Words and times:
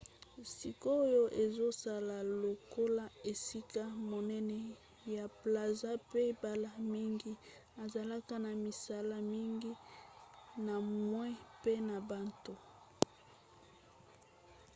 sikoyo 0.57 1.23
ezosala 1.43 2.17
lokola 2.43 3.05
esika 3.31 3.83
monene 4.09 4.59
ya 5.15 5.25
plaza 5.39 5.91
mpe 6.05 6.21
mbala 6.37 6.69
mingi 6.91 7.31
ezalaka 7.83 8.35
na 8.45 8.51
misala 8.63 9.17
mingi 9.31 9.73
na 10.65 10.75
moi 11.09 11.33
pe 11.61 11.73
na 11.87 11.97
butu 12.09 12.53